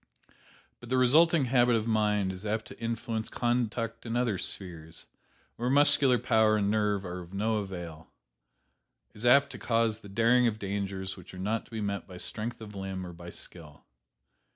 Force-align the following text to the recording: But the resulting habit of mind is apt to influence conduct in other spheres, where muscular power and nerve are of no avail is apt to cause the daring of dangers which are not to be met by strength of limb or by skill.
But 0.79 0.89
the 0.89 0.97
resulting 0.97 1.45
habit 1.45 1.75
of 1.75 1.85
mind 1.87 2.33
is 2.33 2.43
apt 2.43 2.65
to 2.69 2.79
influence 2.79 3.29
conduct 3.29 4.03
in 4.03 4.15
other 4.15 4.39
spheres, 4.39 5.05
where 5.57 5.69
muscular 5.69 6.17
power 6.17 6.57
and 6.57 6.71
nerve 6.71 7.05
are 7.05 7.19
of 7.19 7.35
no 7.35 7.57
avail 7.57 8.09
is 9.13 9.27
apt 9.27 9.51
to 9.51 9.59
cause 9.59 9.99
the 9.99 10.09
daring 10.09 10.47
of 10.47 10.57
dangers 10.57 11.15
which 11.17 11.35
are 11.35 11.37
not 11.37 11.65
to 11.65 11.71
be 11.71 11.81
met 11.81 12.07
by 12.07 12.17
strength 12.17 12.61
of 12.61 12.73
limb 12.73 13.05
or 13.05 13.13
by 13.13 13.29
skill. 13.29 13.83